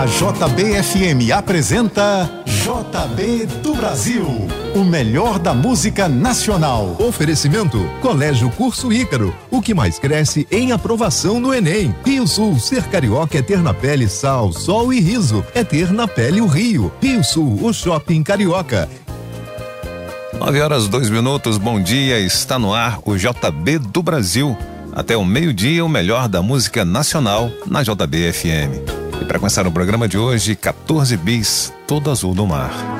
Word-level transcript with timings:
A 0.00 0.06
JBFM 0.06 1.30
apresenta 1.30 2.42
JB 2.46 3.44
do 3.62 3.74
Brasil, 3.74 4.24
o 4.74 4.82
melhor 4.82 5.38
da 5.38 5.52
música 5.52 6.08
nacional. 6.08 6.96
Oferecimento 6.98 7.78
Colégio 8.00 8.48
Curso 8.52 8.90
Ícaro, 8.90 9.36
o 9.50 9.60
que 9.60 9.74
mais 9.74 9.98
cresce 9.98 10.48
em 10.50 10.72
aprovação 10.72 11.38
no 11.38 11.52
Enem. 11.52 11.94
Rio 12.02 12.26
Sul, 12.26 12.58
ser 12.58 12.84
carioca 12.84 13.36
é 13.36 13.42
ter 13.42 13.58
na 13.58 13.74
pele 13.74 14.08
sal, 14.08 14.54
sol 14.54 14.90
e 14.90 15.00
riso, 15.00 15.44
é 15.54 15.62
ter 15.62 15.92
na 15.92 16.08
pele 16.08 16.40
o 16.40 16.46
Rio. 16.46 16.90
Rio 17.02 17.22
Sul, 17.22 17.62
o 17.62 17.70
shopping 17.70 18.22
carioca. 18.22 18.88
9 20.32 20.60
horas, 20.62 20.88
dois 20.88 21.10
minutos, 21.10 21.58
bom 21.58 21.78
dia, 21.78 22.18
está 22.18 22.58
no 22.58 22.72
ar 22.72 23.00
o 23.04 23.18
JB 23.18 23.80
do 23.80 24.02
Brasil. 24.02 24.56
Até 24.94 25.14
o 25.14 25.26
meio-dia, 25.26 25.84
o 25.84 25.90
melhor 25.90 26.26
da 26.26 26.40
música 26.40 26.86
nacional 26.86 27.50
na 27.66 27.82
JBFM. 27.82 28.99
E 29.20 29.24
para 29.24 29.38
começar 29.38 29.66
o 29.66 29.72
programa 29.72 30.08
de 30.08 30.16
hoje, 30.16 30.56
14 30.56 31.16
bis, 31.16 31.72
todo 31.86 32.10
azul 32.10 32.34
do 32.34 32.46
mar. 32.46 32.99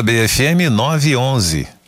JBFM 0.00 0.70
911. 0.70 1.79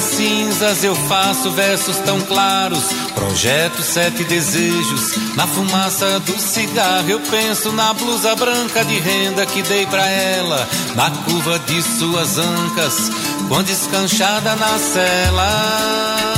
Cinzas 0.00 0.82
eu 0.84 0.94
faço 0.94 1.50
versos 1.50 1.96
tão 1.98 2.20
claros, 2.22 2.84
projeto 3.14 3.82
sete 3.82 4.24
desejos. 4.24 5.14
Na 5.36 5.46
fumaça 5.46 6.20
do 6.20 6.38
cigarro 6.38 7.08
eu 7.08 7.20
penso 7.20 7.72
na 7.72 7.92
blusa 7.94 8.34
branca 8.34 8.84
de 8.84 8.98
renda 8.98 9.46
que 9.46 9.62
dei 9.62 9.86
pra 9.86 10.06
ela, 10.06 10.68
na 10.94 11.10
curva 11.10 11.58
de 11.60 11.82
suas 11.82 12.38
ancas, 12.38 13.10
quando 13.48 13.68
escanchada 13.70 14.56
na 14.56 14.78
cela. 14.78 16.29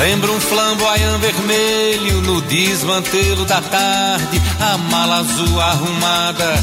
Lembro 0.00 0.32
um 0.32 0.40
flamboyant 0.40 1.18
vermelho 1.18 2.22
no 2.22 2.40
desmantelo 2.40 3.44
da 3.44 3.60
tarde, 3.60 4.40
a 4.58 4.78
mala 4.78 5.18
azul 5.18 5.60
arrumada 5.60 6.54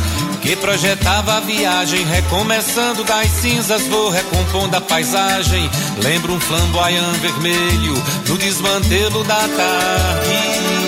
que 0.42 0.56
projetava 0.56 1.36
a 1.36 1.40
viagem, 1.42 2.04
recomeçando 2.04 3.04
das 3.04 3.30
cinzas, 3.30 3.86
vou 3.88 4.10
recompondo 4.10 4.76
a 4.76 4.82
paisagem. 4.82 5.70
Lembro 6.02 6.34
um 6.34 6.40
flamboyant 6.40 7.18
vermelho 7.18 8.04
no 8.28 8.38
desmantelo 8.40 9.24
da 9.24 9.48
tarde. 9.48 10.87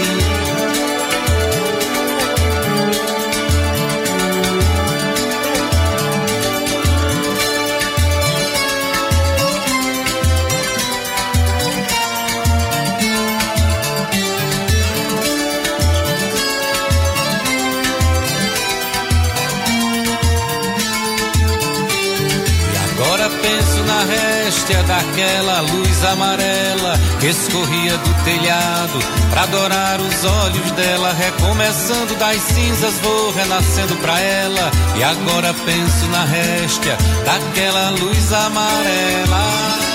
Na 23.89 24.03
réstia 24.03 24.83
daquela 24.83 25.61
luz 25.61 26.03
amarela 26.03 26.93
que 27.19 27.27
escorria 27.27 27.97
do 27.97 28.23
telhado 28.23 28.99
para 29.31 29.43
adorar 29.43 29.99
os 29.99 30.23
olhos 30.23 30.71
dela. 30.71 31.13
Recomeçando 31.13 32.15
das 32.15 32.41
cinzas, 32.41 32.93
vou 32.99 33.31
renascendo 33.31 33.95
pra 33.97 34.19
ela. 34.19 34.71
E 34.97 35.03
agora 35.03 35.53
penso 35.65 36.05
na 36.07 36.25
réstia 36.25 36.97
daquela 37.25 37.89
luz 37.91 38.33
amarela. 38.33 39.88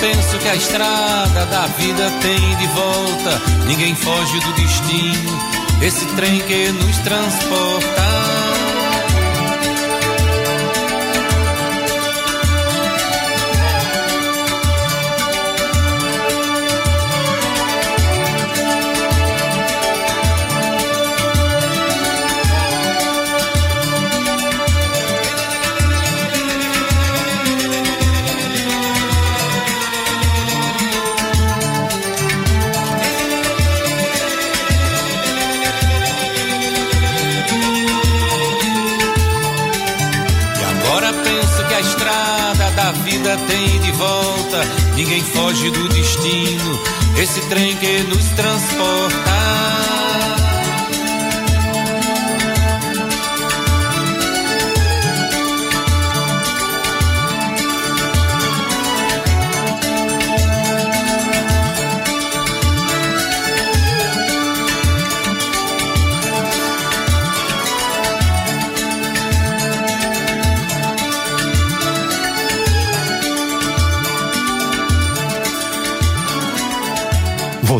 Penso 0.00 0.38
que 0.38 0.48
a 0.48 0.54
estrada 0.54 1.46
da 1.46 1.66
vida 1.66 2.10
tem 2.20 2.56
de 2.56 2.66
volta. 2.68 3.40
Ninguém 3.66 3.94
foge 3.94 4.40
do 4.40 4.52
destino, 4.54 5.38
esse 5.82 6.06
trem 6.14 6.40
que 6.40 6.70
nos 6.72 6.98
transporta. 6.98 8.07
Ninguém 44.96 45.22
foge 45.22 45.70
do 45.70 45.88
destino, 45.88 46.80
esse 47.20 47.40
trem 47.48 47.76
que 47.76 48.02
nos 48.04 48.24
transporta. 48.30 49.37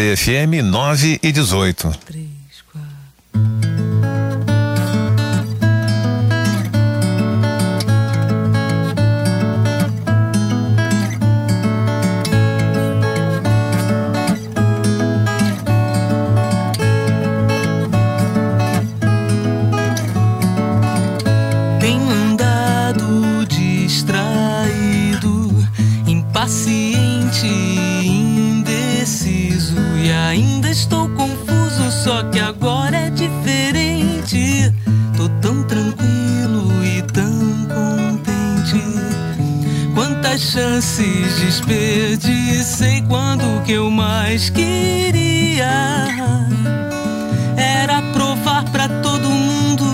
JBFM 0.00 0.62
9 0.62 1.18
e 1.22 1.32
18. 1.32 1.90
Chances 40.80 41.38
desperdicei 41.38 43.02
quando 43.02 43.62
que 43.64 43.72
eu 43.72 43.90
mais 43.90 44.50
queria. 44.50 45.68
Era 47.56 48.02
provar 48.12 48.64
para 48.70 48.88
todo 49.00 49.28
mundo 49.28 49.84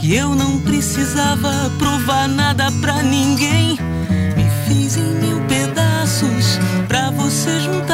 que 0.00 0.14
eu 0.14 0.34
não 0.34 0.58
precisava 0.60 1.70
provar 1.78 2.26
nada 2.28 2.72
pra 2.80 3.02
ninguém. 3.02 3.78
Me 4.36 4.46
fiz 4.66 4.96
em 4.96 5.14
mil 5.20 5.40
pedaços 5.42 6.58
pra 6.88 7.10
você 7.10 7.60
juntar 7.60 7.93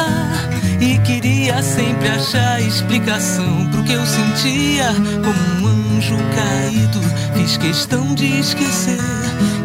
queria 1.41 1.63
sempre 1.63 2.07
achar 2.07 2.61
explicação 2.61 3.67
pro 3.71 3.83
que 3.83 3.93
eu 3.93 4.05
sentia 4.05 4.93
como 5.23 5.33
um 5.59 5.67
anjo 5.95 6.15
caído. 6.35 7.01
Fiz 7.33 7.57
questão 7.57 8.13
de 8.13 8.39
esquecer 8.39 9.01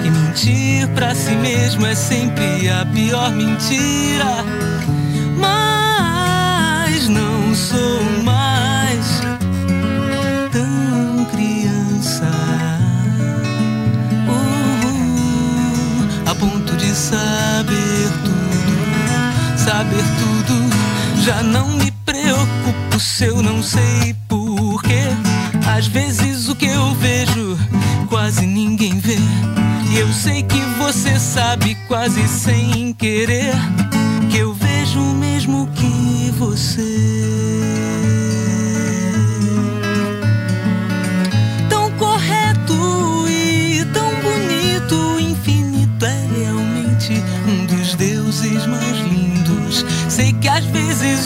Mentir 0.03 0.89
pra 0.95 1.15
si 1.15 1.33
mesmo 1.33 1.85
é 1.85 1.95
sempre 1.95 2.71
a 2.71 2.87
pior 2.87 3.31
mentira. 3.33 4.43
Mas 5.37 7.09
não 7.09 7.55
sou 7.55 8.03
mais 8.25 9.21
tão 10.53 11.27
criança. 11.27 12.31
Uh, 14.27 16.09
a 16.31 16.35
ponto 16.37 16.75
de 16.77 16.95
saber 16.95 18.09
tudo, 18.25 19.59
saber 19.59 20.05
tudo. 20.19 20.37
Já 21.27 21.43
não 21.43 21.71
me 21.71 21.91
preocupo 21.91 23.01
se 23.01 23.25
eu 23.25 23.43
não 23.43 23.61
sei 23.61 24.15
porquê. 24.29 25.03
Às 25.77 25.89
vezes 25.89 26.49
o 26.49 26.55
que 26.55 26.67
eu 26.67 26.95
vejo 26.95 27.59
quase 28.09 28.47
ninguém 28.47 29.01
vê. 29.01 29.19
E 29.91 29.99
eu 29.99 30.13
sei 30.13 30.45
que 30.45 30.61
você 30.79 31.19
sabe 31.19 31.75
quase 31.89 32.29
sem 32.29 32.93
querer 32.93 33.57
que 34.31 34.37
eu 34.37 34.55
vejo 34.55 35.01
o 35.01 35.15
mesmo 35.15 35.69
que 35.75 36.31
você. 36.39 37.66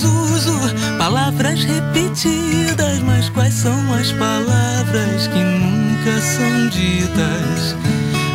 Vezes 0.00 0.04
uso 0.04 0.52
palavras 0.98 1.62
repetidas, 1.64 3.00
mas 3.00 3.28
quais 3.30 3.54
são 3.54 3.94
as 3.94 4.12
palavras 4.12 5.26
que 5.28 5.38
nunca 5.38 6.20
são 6.20 6.68
ditas? 6.68 7.76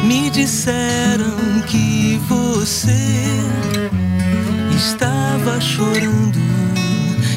Me 0.03 0.29
disseram 0.29 1.61
que 1.67 2.19
você 2.27 3.25
estava 4.75 5.59
chorando, 5.59 6.39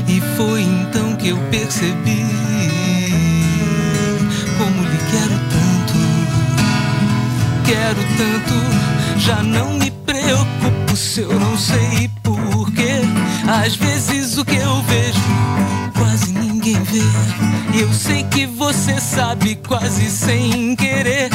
e 0.06 0.20
foi 0.36 0.62
então 0.62 1.16
que 1.16 1.28
eu 1.28 1.38
percebi 1.50 2.26
como 4.58 4.82
lhe 4.82 4.98
quero 5.10 5.38
tanto. 5.50 5.94
Quero 7.64 8.00
tanto, 8.16 9.18
já 9.18 9.42
não 9.42 9.74
me 9.74 9.90
preocupo 9.90 10.96
se 10.96 11.20
eu 11.20 11.38
não 11.38 11.56
sei 11.56 12.10
porquê. 12.22 12.37
Às 13.68 13.76
vezes 13.76 14.38
o 14.38 14.46
que 14.46 14.56
eu 14.56 14.82
vejo 14.84 15.20
quase 15.94 16.32
ninguém 16.32 16.82
vê. 16.84 17.02
Eu 17.78 17.92
sei 17.92 18.24
que 18.24 18.46
você 18.46 18.98
sabe 18.98 19.56
quase 19.56 20.10
sem 20.10 20.74
querer. 20.74 21.28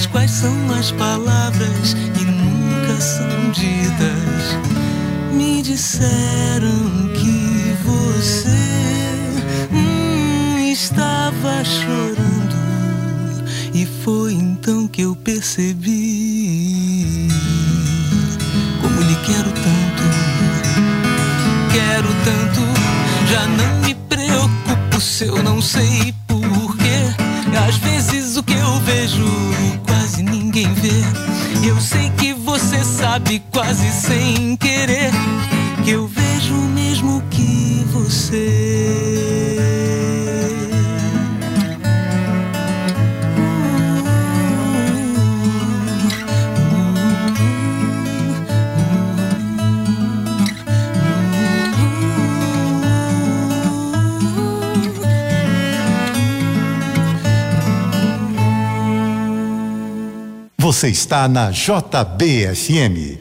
Mas 0.00 0.06
quais 0.06 0.30
são 0.30 0.72
as 0.78 0.90
palavras 0.92 1.92
que 2.14 2.24
nunca 2.24 2.98
são 2.98 3.50
ditas? 3.50 4.56
Me 5.30 5.60
disseram 5.60 7.10
que 7.12 7.76
você 7.84 8.48
hum, 9.70 10.58
estava 10.72 11.62
chorando, 11.62 12.56
e 13.74 13.84
foi 14.02 14.32
então 14.32 14.88
que 14.88 15.02
eu 15.02 15.14
percebi 15.14 16.08
como 18.80 19.02
lhe 19.02 19.16
quero 19.16 19.52
tanto, 19.52 20.02
quero 21.74 22.08
tanto, 22.24 22.62
já 23.30 23.46
não 23.46 23.80
me 23.86 23.94
preocupo 23.94 24.98
se 24.98 25.26
eu 25.26 25.42
não 25.42 25.60
sei 25.60 26.14
sabe 33.20 33.42
quase 33.50 33.90
sem 33.92 34.56
querer 34.56 35.10
que 35.84 35.90
eu 35.90 36.06
vejo 36.06 36.54
o 36.54 36.68
mesmo 36.68 37.22
que 37.30 37.84
você. 37.92 38.69
Você 60.70 60.88
está 60.88 61.26
na 61.26 61.50
JBFM. 61.50 63.19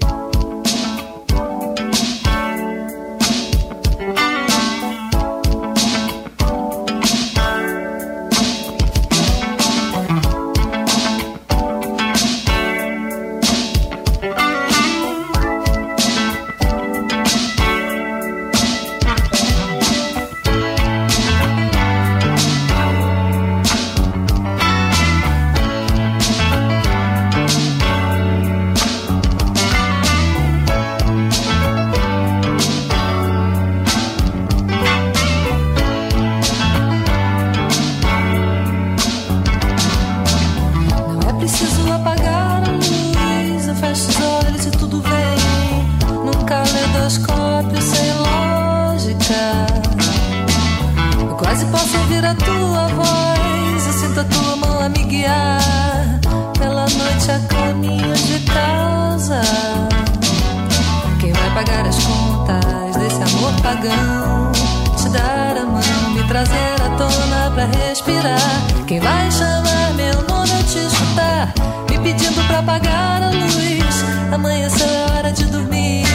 Respirar. 67.88 68.39
Quem 68.88 69.00
vai 69.00 69.32
chamar 69.32 69.94
meu 69.96 70.13
nome 70.28 70.52
ao 70.52 70.63
te 70.63 70.80
escutar? 70.80 71.54
Me 71.89 71.98
pedindo 72.00 72.46
pra 72.48 72.60
apagar 72.60 73.24
a 73.24 73.30
luz. 73.30 74.04
Amanheceu 74.34 74.88
é 74.88 75.12
hora 75.12 75.32
de 75.32 75.46
dormir. 75.46 76.06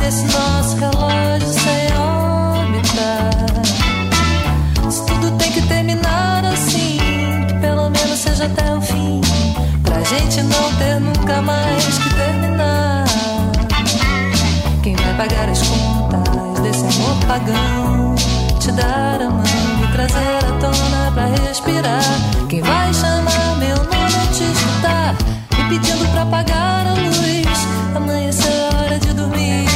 Nesse 0.00 0.24
nosso 0.26 0.76
relógio 0.76 1.48
sem 1.48 1.96
órbita. 1.96 3.30
Se 4.90 5.04
tudo 5.06 5.30
tem 5.38 5.52
que 5.52 5.62
terminar 5.62 6.44
assim, 6.44 6.98
que 7.48 7.54
pelo 7.54 7.90
menos 7.90 8.18
seja 8.18 8.44
até 8.46 8.74
o 8.74 8.80
fim. 8.80 9.20
Pra 9.82 10.02
gente 10.04 10.42
não 10.42 10.72
ter 10.74 11.00
nunca 11.00 11.42
mais 11.42 11.98
que 11.98 12.14
terminar. 12.14 13.04
Quem 14.82 14.94
vai 14.94 15.14
pagar 15.14 15.48
as 15.48 15.62
contas 15.62 16.60
desse 16.60 16.84
amor 17.00 17.16
pagão? 17.26 18.14
Te 18.60 18.72
dar 18.72 19.20
a 19.20 19.30
mão, 19.30 19.42
trazer 20.06 20.44
à 20.44 20.52
tona 20.60 21.12
pra 21.12 21.26
respirar. 21.26 22.02
Quem 22.48 22.62
vai 22.62 22.92
chamar 22.94 23.56
meu 23.58 23.76
nome 23.76 24.14
ao 24.14 24.26
te 24.32 24.44
escutar? 24.44 25.14
Me 25.56 25.68
pedindo 25.68 26.08
pra 26.12 26.22
apagar 26.22 26.86
a 26.86 26.94
luz. 26.94 27.66
Amanheceu 27.94 28.50
é 28.50 28.74
hora 28.74 28.98
de 28.98 29.12
dormir. 29.12 29.66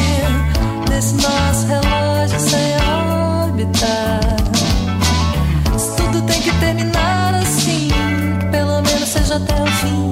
Nesse 0.89 1.15
nosso 1.15 1.67
relógio 1.67 2.41
sem 2.41 2.77
órbita. 3.43 4.21
Se 5.79 5.97
tudo 5.97 6.23
tem 6.23 6.41
que 6.41 6.53
terminar 6.59 7.35
assim, 7.35 7.89
pelo 8.51 8.83
menos 8.83 9.09
seja 9.09 9.37
até 9.37 9.55
o 9.63 9.67
fim. 9.67 10.11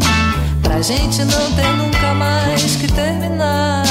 Pra 0.62 0.81
gente 0.83 1.24
não 1.24 1.52
ter 1.52 1.72
nunca 1.76 2.14
mais 2.14 2.76
que 2.76 2.88
terminar. 2.92 3.85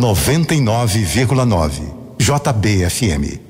99,9. 0.00 1.94
JBFM. 2.16 3.47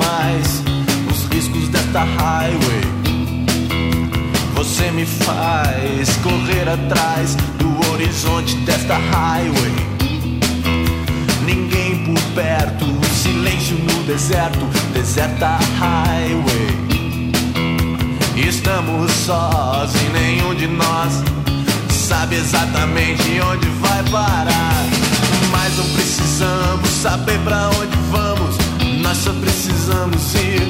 Demais 0.00 0.62
os 1.10 1.24
riscos 1.34 1.68
desta 1.68 2.00
highway. 2.00 2.80
Você 4.54 4.90
me 4.90 5.04
faz 5.04 6.16
correr 6.22 6.68
atrás 6.68 7.36
do 7.58 7.90
horizonte 7.90 8.56
desta 8.58 8.94
highway. 8.94 9.72
Ninguém 11.44 12.04
por 12.04 12.20
perto, 12.34 12.86
silêncio 13.22 13.76
no 13.76 14.02
deserto, 14.04 14.66
deserta 14.92 15.58
highway. 15.78 17.30
Estamos 18.36 19.10
sós 19.12 19.92
e 19.94 20.08
nenhum 20.12 20.54
de 20.54 20.66
nós 20.66 21.22
sabe 21.92 22.36
exatamente 22.36 23.40
onde 23.40 23.66
vai 23.80 24.02
parar. 24.10 24.86
Mas 25.50 25.76
não 25.76 25.84
precisamos 25.90 26.88
saber 26.88 27.38
pra 27.40 27.68
onde 27.68 27.96
vamos, 28.10 28.29
nós 29.00 29.18
só 29.18 29.32
precisamos 29.32 30.34
ir. 30.34 30.62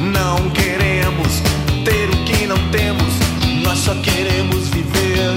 Não 0.00 0.50
queremos 0.50 1.42
ter 1.84 2.08
o 2.08 2.24
que 2.24 2.46
não 2.46 2.58
temos, 2.70 3.14
nós 3.62 3.78
só 3.78 3.94
queremos 3.96 4.68
viver. 4.68 5.34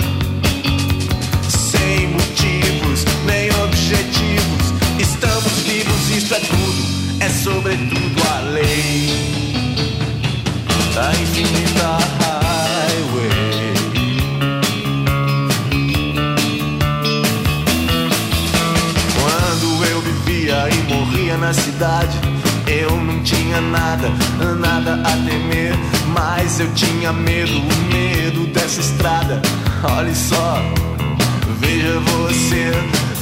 Sem 1.49 2.07
motivos 2.07 3.05
nem 3.25 3.49
objetivos, 3.63 4.73
estamos 4.99 5.53
vivos, 5.65 6.09
isso 6.09 6.33
é 6.35 6.39
tudo, 6.39 7.23
é 7.23 7.29
sobretudo 7.29 8.21
a 8.29 8.39
lei 8.51 9.43
da 10.93 11.11
infinita 11.11 11.97
highway. 12.19 12.32
Morria 21.33 21.37
na 21.37 21.53
cidade, 21.53 22.19
eu 22.67 22.91
não 22.97 23.21
tinha 23.23 23.59
nada, 23.61 24.09
nada 24.59 25.01
a 25.03 25.11
temer. 25.25 25.73
Mas 26.13 26.59
eu 26.59 26.71
tinha 26.73 27.11
medo, 27.11 27.59
medo 27.91 28.45
dessa 28.47 28.81
estrada. 28.81 29.41
Olhe 29.83 30.15
só, 30.15 30.61
veja 31.59 31.99
você. 31.99 32.71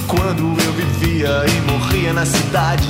Quando 0.07 0.41
eu 0.61 0.73
vivia 0.73 1.45
e 1.47 1.71
morria 1.71 2.13
na 2.13 2.25
cidade, 2.25 2.87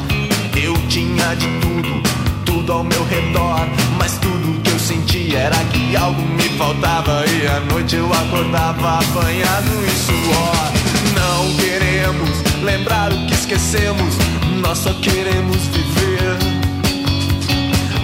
eu 0.55 0.73
tinha 0.87 1.35
de 1.35 1.47
tudo, 1.59 2.03
tudo 2.45 2.73
ao 2.73 2.83
meu 2.83 3.03
redor. 3.05 3.67
Mas 3.97 4.17
tudo 4.17 4.61
que 4.61 4.71
eu 4.71 4.79
sentia 4.79 5.39
era 5.39 5.57
que 5.65 5.95
algo 5.95 6.21
me 6.21 6.49
faltava. 6.57 7.23
E 7.27 7.47
à 7.47 7.59
noite 7.71 7.95
eu 7.95 8.11
acordava 8.11 8.99
apanhado 8.99 9.69
em 9.85 9.95
suor. 9.95 10.71
Não 11.15 11.55
queremos 11.57 12.29
lembrar 12.63 13.11
o 13.11 13.27
que 13.27 13.33
esquecemos, 13.33 14.15
nós 14.61 14.77
só 14.77 14.93
queremos 14.93 15.57
viver. 15.67 16.37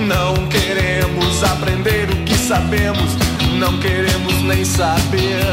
Não 0.07 0.35
queremos 0.47 1.43
aprender 1.43 2.09
o 2.09 2.23
que 2.23 2.35
sabemos, 2.35 3.15
não 3.59 3.77
queremos 3.79 4.33
nem 4.43 4.65
saber. 4.65 5.45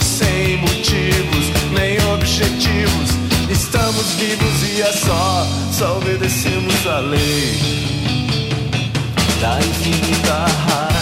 Sem 0.00 0.58
motivos 0.58 1.52
nem 1.72 1.96
objetivos, 2.12 3.10
estamos 3.50 4.06
vivos 4.14 4.62
e 4.68 4.82
é 4.82 4.92
só, 4.92 5.46
só 5.72 5.96
obedecemos 5.98 6.86
a 6.86 6.98
lei 6.98 7.82
da 9.40 9.58
infinita 9.58 10.46
highway. 10.66 11.01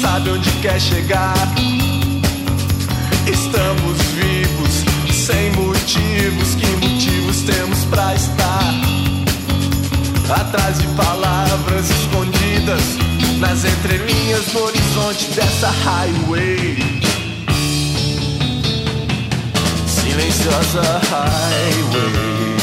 sabe 0.00 0.30
onde 0.30 0.50
quer 0.62 0.80
chegar. 0.80 1.34
Estamos 3.26 3.98
vivos, 4.14 4.84
sem 5.12 5.52
motivos. 5.52 6.54
Que 6.54 6.66
motivos 6.66 7.42
temos 7.42 7.84
pra 7.84 8.14
estar? 8.14 8.74
Atrás 10.40 10.78
de 10.78 10.86
palavras 10.88 11.90
escondidas 11.90 12.82
nas 13.38 13.64
entrelinhas 13.64 14.46
do 14.52 14.62
horizonte 14.64 15.30
dessa 15.32 15.68
highway. 15.68 16.78
Silenciosa 19.86 21.00
highway. 21.10 22.59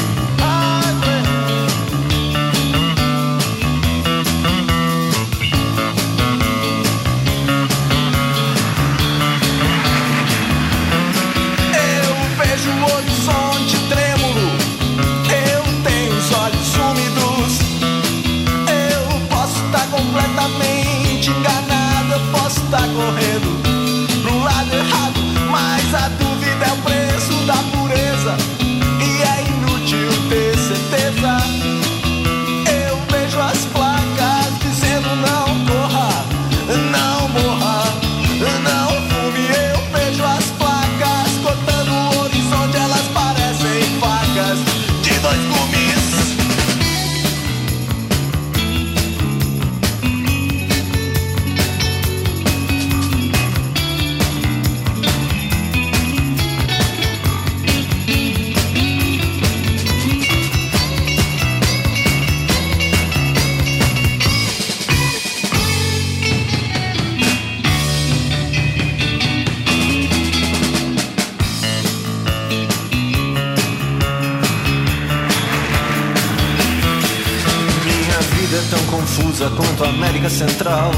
América 80.27 80.29
Central. 80.29 80.91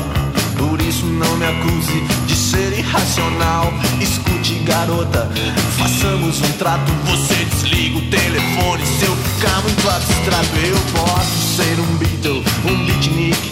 Por 0.58 0.82
isso 0.82 1.06
não 1.06 1.38
me 1.38 1.46
acuse 1.46 2.02
de 2.26 2.36
ser 2.36 2.78
irracional. 2.78 3.72
Escute, 4.02 4.56
garota, 4.66 5.30
façamos 5.78 6.42
um 6.42 6.52
trato. 6.54 6.92
Você 7.06 7.46
desliga 7.46 7.98
o 7.98 8.02
telefone. 8.10 8.86
Se 8.86 9.06
eu 9.06 9.16
ficar 9.16 9.62
muito 9.62 9.90
abstrato, 9.90 10.56
eu 10.66 10.78
posso 10.94 11.56
ser 11.56 11.80
um 11.80 11.98
Beatle, 11.98 12.44
um 12.66 12.86
beatnik 12.86 13.52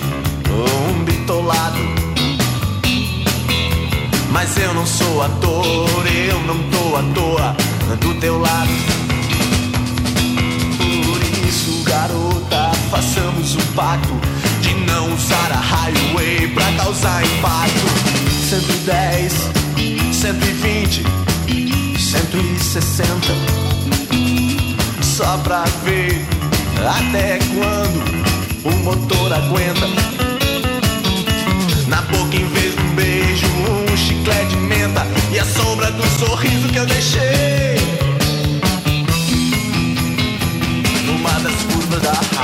ou 0.49 0.95
um 0.95 1.03
bitolado. 1.03 1.79
Mas 4.31 4.57
eu 4.57 4.73
não 4.73 4.85
sou 4.85 5.21
ator, 5.21 6.07
eu 6.07 6.41
não 6.41 6.57
tô 6.69 6.95
à 6.95 7.03
toa 7.13 7.55
do 7.99 8.13
teu 8.19 8.39
lado. 8.39 8.69
Por 10.77 11.47
isso, 11.47 11.83
garota, 11.83 12.71
façamos 12.91 13.55
um 13.55 13.73
pacto 13.73 14.36
não 14.87 15.13
usar 15.13 15.51
a 15.51 15.59
highway 15.59 16.47
pra 16.53 16.71
causar 16.73 17.23
impacto. 17.23 17.87
110, 18.49 19.33
120, 20.13 21.03
160. 21.99 23.27
Só 25.01 25.37
pra 25.39 25.63
ver 25.83 26.25
até 26.85 27.39
quando 27.53 28.01
o 28.63 28.71
motor 28.83 29.33
aguenta. 29.33 29.87
Na 31.87 32.01
boca, 32.03 32.35
em 32.35 32.47
vez 32.47 32.75
de 32.75 32.81
um 32.81 32.95
beijo, 32.95 33.47
um 33.47 33.97
chiclete 33.97 34.49
de 34.49 34.55
menta 34.57 35.05
e 35.31 35.39
a 35.39 35.45
sombra 35.45 35.91
do 35.91 36.03
sorriso 36.19 36.67
que 36.69 36.77
eu 36.77 36.85
deixei. 36.85 37.77
numa 41.05 41.31
das 41.39 41.63
curvas 41.63 42.01
da 42.01 42.36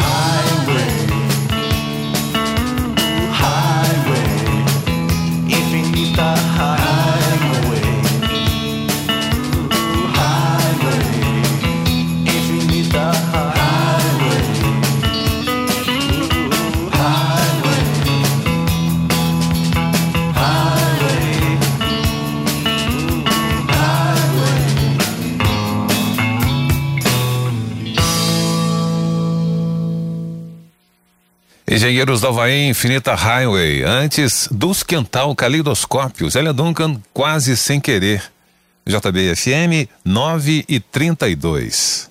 Engenheiros 31.84 32.22
do 32.22 32.30
Havaí, 32.30 32.70
Infinita 32.70 33.14
Highway. 33.14 33.84
Antes, 33.84 34.48
dos 34.50 34.84
Quental 34.84 35.36
Calidoscópio. 35.36 36.30
Zélia 36.30 36.54
Duncan, 36.54 36.96
quase 37.12 37.58
sem 37.58 37.82
querer. 37.82 38.24
JBFM 38.88 39.90
9 40.06 40.64
e 40.70 40.80
32. 40.80 42.08